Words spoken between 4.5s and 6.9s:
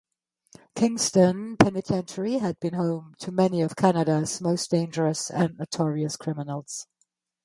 dangerous and notorious criminals.